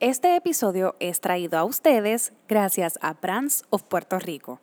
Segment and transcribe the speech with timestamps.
[0.00, 4.58] Este episodio es traído a ustedes gracias a Brands of Puerto Rico.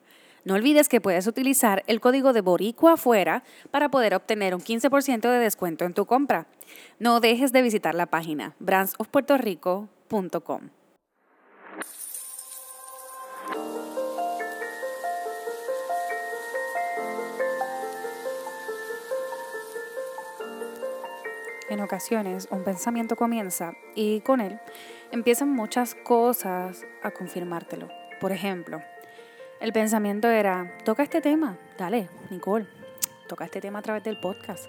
[0.46, 5.30] No olvides que puedes utilizar el código de Boricua afuera para poder obtener un 15%
[5.30, 6.48] de descuento en tu compra.
[6.98, 10.70] No dejes de visitar la página brandsofpuertorico.com.
[21.78, 24.60] En ocasiones un pensamiento comienza y con él
[25.12, 27.88] empiezan muchas cosas a confirmártelo.
[28.20, 28.82] Por ejemplo,
[29.62, 32.66] el pensamiento era, toca este tema, dale, Nicole,
[33.28, 34.66] toca este tema a través del podcast.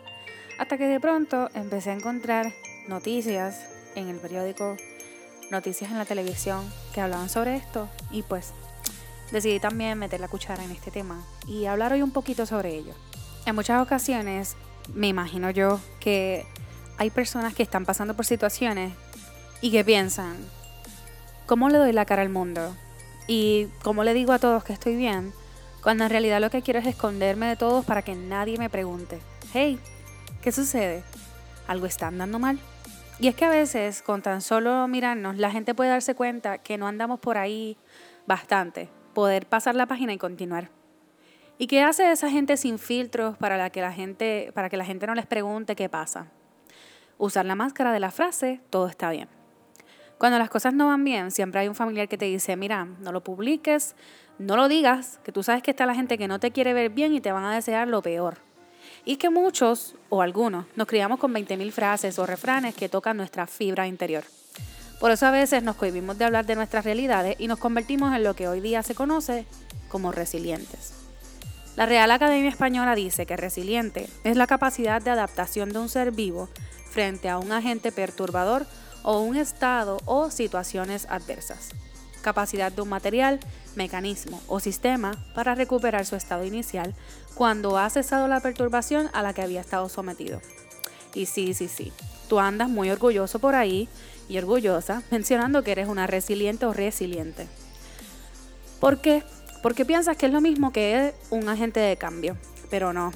[0.59, 2.52] Hasta que de pronto empecé a encontrar
[2.88, 4.77] noticias en el periódico,
[5.51, 6.62] noticias en la televisión
[6.93, 8.52] que hablaban sobre esto y pues
[9.32, 12.93] decidí también meter la cuchara en este tema y hablar hoy un poquito sobre ello.
[13.46, 14.56] En muchas ocasiones
[14.93, 16.46] me imagino yo que
[16.98, 18.93] hay personas que están pasando por situaciones
[19.61, 20.37] y que piensan,
[21.47, 22.77] ¿cómo le doy la cara al mundo?
[23.27, 25.32] Y cómo le digo a todos que estoy bien,
[25.82, 29.21] cuando en realidad lo que quiero es esconderme de todos para que nadie me pregunte,
[29.55, 29.79] hey,
[30.43, 31.05] ¿qué sucede?
[31.68, 32.59] ¿Algo está andando mal?
[33.21, 36.79] Y es que a veces con tan solo mirarnos la gente puede darse cuenta que
[36.79, 37.77] no andamos por ahí
[38.27, 40.71] bastante, poder pasar la página y continuar.
[41.59, 44.85] ¿Y qué hace esa gente sin filtros para, la que la gente, para que la
[44.85, 46.29] gente no les pregunte qué pasa?
[47.19, 49.29] Usar la máscara de la frase, todo está bien.
[50.19, 53.13] Cuando las cosas no van bien, siempre hay un familiar que te dice, mira, no
[53.13, 53.95] lo publiques,
[54.38, 56.91] no lo digas, que tú sabes que está la gente que no te quiere ver
[56.91, 58.39] bien y te van a desear lo peor.
[59.05, 63.46] Y que muchos, o algunos, nos criamos con 20.000 frases o refranes que tocan nuestra
[63.46, 64.25] fibra interior.
[64.99, 68.25] Por eso a veces nos cohibimos de hablar de nuestras realidades y nos convertimos en
[68.25, 69.47] lo que hoy día se conoce
[69.89, 70.94] como resilientes.
[71.77, 76.11] La Real Academia Española dice que resiliente es la capacidad de adaptación de un ser
[76.11, 76.49] vivo
[76.91, 78.66] frente a un agente perturbador
[79.03, 81.70] o un estado o situaciones adversas.
[82.22, 83.41] Capacidad de un material,
[83.76, 86.94] mecanismo o sistema para recuperar su estado inicial
[87.34, 90.41] cuando ha cesado la perturbación a la que había estado sometido.
[91.15, 91.93] Y sí, sí, sí,
[92.28, 93.88] tú andas muy orgulloso por ahí
[94.28, 97.47] y orgullosa mencionando que eres una resiliente o resiliente.
[98.81, 99.22] ¿Por qué?
[99.62, 102.37] Porque piensas que es lo mismo que un agente de cambio,
[102.71, 103.12] pero no.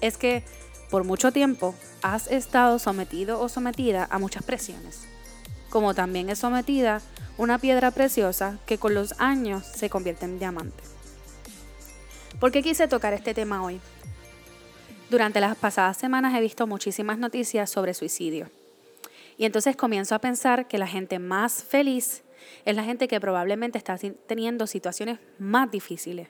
[0.00, 0.44] Es que
[0.90, 5.06] por mucho tiempo has estado sometido o sometida a muchas presiones,
[5.68, 7.00] como también es sometida
[7.38, 10.82] una piedra preciosa que con los años se convierte en diamante.
[12.38, 13.80] ¿Por qué quise tocar este tema hoy?
[15.10, 18.50] Durante las pasadas semanas he visto muchísimas noticias sobre suicidio.
[19.36, 22.22] Y entonces comienzo a pensar que la gente más feliz
[22.64, 23.96] es la gente que probablemente está
[24.26, 26.28] teniendo situaciones más difíciles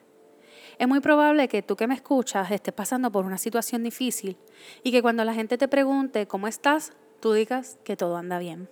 [0.80, 4.38] es muy probable que tú que me escuchas estés pasando por una situación difícil
[4.82, 8.66] y que cuando la gente te pregunte cómo estás, tú digas que todo anda bien.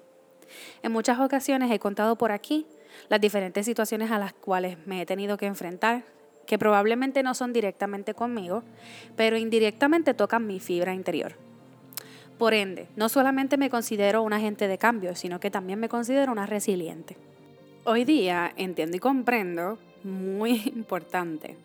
[0.82, 2.66] En muchas ocasiones he contado por aquí
[3.10, 6.02] las diferentes situaciones a las cuales me he tenido que enfrentar,
[6.46, 8.62] que probablemente no son directamente conmigo,
[9.14, 11.34] pero indirectamente tocan mi fibra interior.
[12.38, 16.32] Por ende, no solamente me considero un agente de cambio, sino que también me considero
[16.32, 17.18] una resiliente.
[17.84, 21.58] Hoy día entiendo y comprendo, muy importante,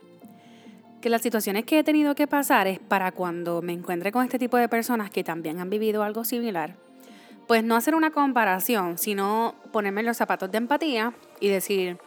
[1.04, 4.40] que las situaciones que he tenido que pasar es para cuando me encuentre con este
[4.40, 6.78] tipo de personas que también han vivido algo similar,
[7.46, 11.98] pues no hacer una comparación, sino ponerme los zapatos de empatía y decir,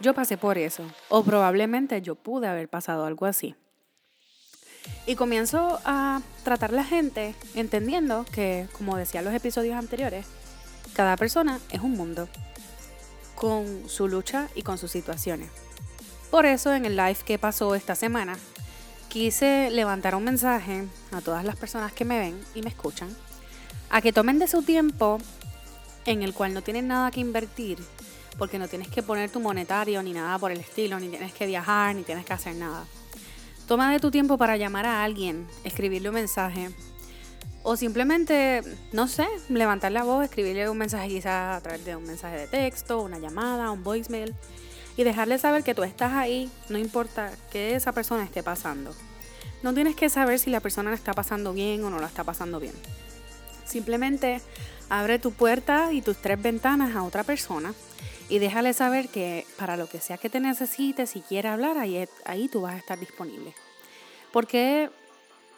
[0.00, 3.54] yo pasé por eso, o probablemente yo pude haber pasado algo así.
[5.06, 10.26] Y comienzo a tratar la gente entendiendo que, como decía en los episodios anteriores,
[10.92, 12.28] cada persona es un mundo,
[13.34, 15.71] con su lucha y con sus situaciones.
[16.32, 18.38] Por eso en el live que pasó esta semana,
[19.10, 23.14] quise levantar un mensaje a todas las personas que me ven y me escuchan,
[23.90, 25.18] a que tomen de su tiempo
[26.06, 27.84] en el cual no tienen nada que invertir,
[28.38, 31.44] porque no tienes que poner tu monetario ni nada por el estilo, ni tienes que
[31.44, 32.86] viajar, ni tienes que hacer nada.
[33.68, 36.70] Toma de tu tiempo para llamar a alguien, escribirle un mensaje,
[37.62, 42.04] o simplemente, no sé, levantar la voz, escribirle un mensaje quizás a través de un
[42.04, 44.34] mensaje de texto, una llamada, un voicemail
[44.96, 48.94] y dejarle saber que tú estás ahí, no importa que esa persona esté pasando.
[49.62, 52.24] No tienes que saber si la persona la está pasando bien o no la está
[52.24, 52.74] pasando bien.
[53.64, 54.40] Simplemente
[54.88, 57.72] abre tu puerta y tus tres ventanas a otra persona
[58.28, 62.08] y déjale saber que para lo que sea que te necesites, si quiere hablar, ahí,
[62.24, 63.54] ahí tú vas a estar disponible.
[64.32, 64.90] ¿Por qué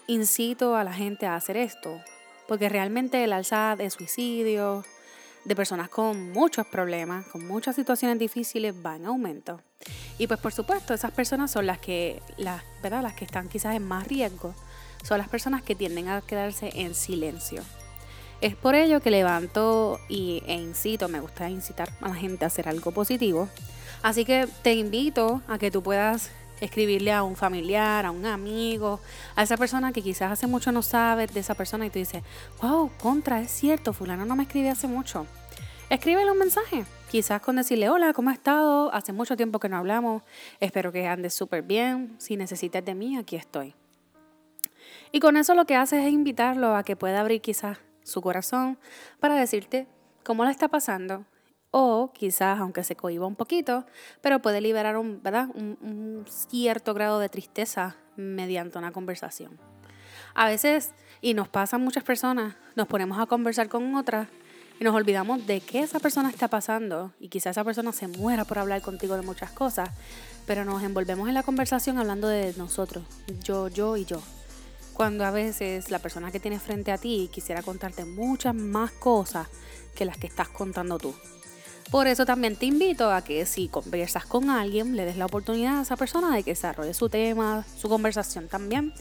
[0.06, 2.00] incito a la gente a hacer esto?
[2.46, 4.84] Porque realmente el alza de suicidios,
[5.44, 9.60] de personas con muchos problemas, con muchas situaciones difíciles, va en aumento.
[10.18, 13.02] Y pues por supuesto, esas personas son las que, las, ¿verdad?
[13.02, 14.54] las que están quizás en más riesgo,
[15.02, 17.62] son las personas que tienden a quedarse en silencio.
[18.40, 22.48] Es por ello que levanto y, e incito, me gusta incitar a la gente a
[22.48, 23.48] hacer algo positivo.
[24.02, 29.00] Así que te invito a que tú puedas escribirle a un familiar, a un amigo,
[29.36, 32.22] a esa persona que quizás hace mucho no sabes de esa persona y tú dices,
[32.62, 35.26] wow, contra, es cierto, fulano no me escribe hace mucho.
[35.90, 38.92] Escríbele un mensaje, quizás con decirle, hola, ¿cómo has estado?
[38.94, 40.22] Hace mucho tiempo que no hablamos,
[40.60, 43.74] espero que andes súper bien, si necesitas de mí, aquí estoy.
[45.12, 48.78] Y con eso lo que haces es invitarlo a que pueda abrir quizás su corazón
[49.20, 49.86] para decirte
[50.24, 51.24] cómo le está pasando,
[51.76, 53.84] o quizás, aunque se cohiba un poquito,
[54.20, 59.58] pero puede liberar un, cierto grado de tristeza mediante una conversación.
[60.36, 64.28] A veces, y nos pasa a muchas personas, nos ponemos a conversar con otras
[64.78, 68.44] y nos olvidamos de qué esa persona está pasando y quizás esa persona se muera
[68.44, 69.90] por hablar contigo de muchas cosas,
[70.46, 73.02] pero nos envolvemos en la conversación hablando de nosotros,
[73.42, 74.22] yo, yo y yo.
[74.92, 79.48] Cuando a veces la persona que tienes frente a ti quisiera contarte muchas más cosas
[79.96, 81.12] que las que estás contando tú.
[81.90, 85.78] Por eso también te invito a que si conversas con alguien, le des la oportunidad
[85.78, 88.92] a esa persona de que desarrolle su tema, su conversación también,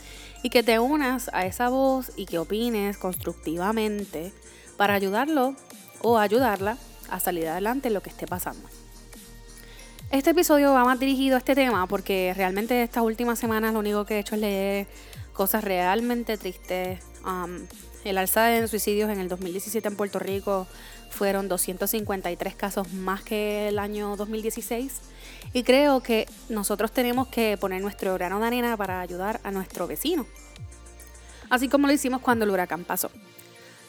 [0.44, 4.32] y que te unas a esa voz y que opines constructivamente
[4.78, 5.56] para ayudarlo
[6.02, 6.78] o ayudarla
[7.10, 8.68] a salir adelante en lo que esté pasando.
[10.12, 14.06] Este episodio va más dirigido a este tema porque realmente estas últimas semanas lo único
[14.06, 14.88] que he hecho es leer
[15.34, 17.00] cosas realmente tristes.
[17.26, 17.66] Um,
[18.04, 20.68] el alza de suicidios en el 2017 en Puerto Rico
[21.14, 25.02] fueron 253 casos más que el año 2016
[25.54, 29.88] y creo que nosotros tenemos que poner nuestro grano de arena para ayudar a nuestro
[29.88, 30.26] vecino,
[31.50, 33.12] así como lo hicimos cuando el huracán pasó.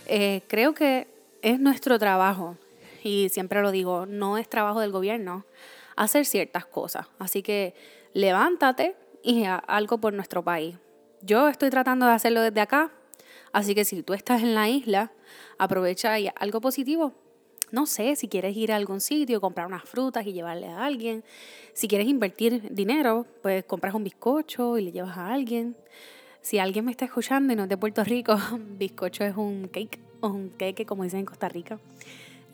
[0.07, 1.09] Eh, creo que
[1.41, 2.57] es nuestro trabajo,
[3.03, 5.47] y siempre lo digo, no es trabajo del gobierno
[5.97, 7.75] hacer ciertas cosas, así que
[8.13, 10.77] levántate y haz algo por nuestro país.
[11.23, 12.93] Yo estoy tratando de hacerlo desde acá,
[13.55, 15.13] Así que si tú estás en la isla,
[15.59, 17.13] aprovecha y algo positivo.
[17.71, 21.23] No sé, si quieres ir a algún sitio, comprar unas frutas y llevarle a alguien.
[21.73, 25.77] Si quieres invertir dinero, pues compras un bizcocho y le llevas a alguien.
[26.41, 28.37] Si alguien me está escuchando y no es de Puerto Rico,
[28.77, 31.79] bizcocho es un cake o un cake, como dicen en Costa Rica.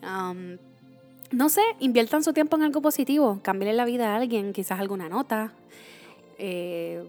[0.03, 0.57] Um,
[1.31, 5.09] no sé, inviertan su tiempo en algo positivo, cámbiale la vida a alguien, quizás alguna
[5.09, 5.51] nota.
[6.37, 7.03] Eh,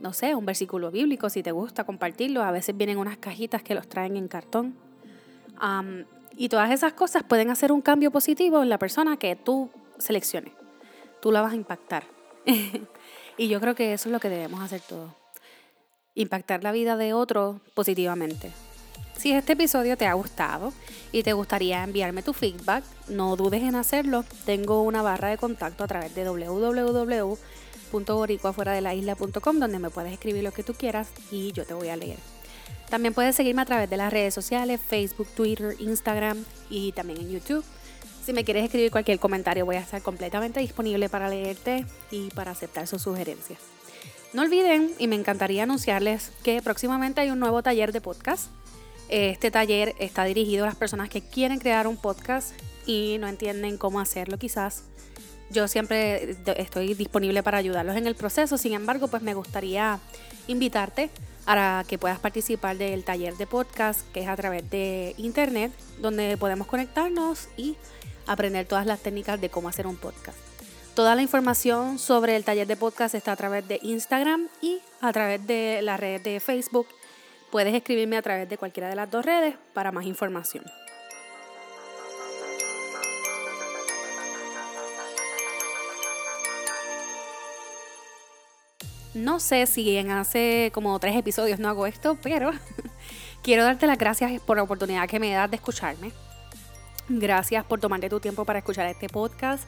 [0.00, 2.42] no sé, un versículo bíblico, si te gusta compartirlo.
[2.42, 4.76] A veces vienen unas cajitas que los traen en cartón.
[6.36, 10.52] y todas esas cosas pueden hacer un cambio positivo en la persona que tú selecciones.
[11.20, 12.04] Tú la vas a impactar.
[13.38, 15.10] y yo creo que eso es lo que debemos hacer todos.
[16.14, 18.52] Impactar la vida de otro positivamente.
[19.16, 20.74] Si este episodio te ha gustado
[21.10, 24.24] y te gustaría enviarme tu feedback, no dudes en hacerlo.
[24.44, 27.38] Tengo una barra de contacto a través de www
[27.92, 32.18] isla.com donde me puedes escribir lo que tú quieras y yo te voy a leer.
[32.88, 37.30] También puedes seguirme a través de las redes sociales, Facebook, Twitter, Instagram y también en
[37.30, 37.64] YouTube.
[38.24, 42.52] Si me quieres escribir cualquier comentario voy a estar completamente disponible para leerte y para
[42.52, 43.58] aceptar sus sugerencias.
[44.32, 48.50] No olviden, y me encantaría anunciarles que próximamente hay un nuevo taller de podcast.
[49.08, 52.52] Este taller está dirigido a las personas que quieren crear un podcast
[52.84, 54.82] y no entienden cómo hacerlo quizás
[55.50, 59.98] yo siempre estoy disponible para ayudarlos en el proceso, sin embargo, pues me gustaría
[60.46, 61.10] invitarte
[61.46, 66.36] a que puedas participar del taller de podcast que es a través de internet, donde
[66.36, 67.76] podemos conectarnos y
[68.26, 70.38] aprender todas las técnicas de cómo hacer un podcast.
[70.94, 75.12] Toda la información sobre el taller de podcast está a través de Instagram y a
[75.12, 76.86] través de la red de Facebook.
[77.50, 80.64] Puedes escribirme a través de cualquiera de las dos redes para más información.
[89.16, 92.50] No sé si en hace como tres episodios no hago esto, pero
[93.42, 96.12] quiero darte las gracias por la oportunidad que me das de escucharme.
[97.08, 99.64] Gracias por tomarte tu tiempo para escuchar este podcast.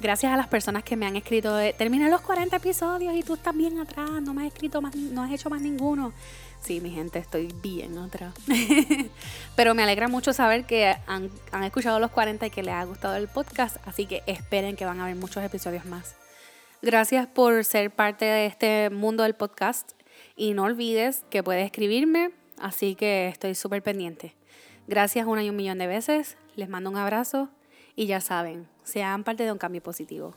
[0.00, 3.56] Gracias a las personas que me han escrito, terminé los 40 episodios y tú estás
[3.56, 6.12] bien atrás, no me has escrito más, no has hecho más ninguno.
[6.60, 8.34] Sí, mi gente, estoy bien atrás.
[9.56, 12.84] Pero me alegra mucho saber que han, han escuchado los 40 y que les ha
[12.84, 16.19] gustado el podcast, así que esperen que van a haber muchos episodios más.
[16.82, 19.92] Gracias por ser parte de este mundo del podcast
[20.34, 24.34] y no olvides que puedes escribirme, así que estoy súper pendiente.
[24.86, 27.50] Gracias una y un millón de veces, les mando un abrazo
[27.96, 30.34] y ya saben, sean parte de un cambio positivo.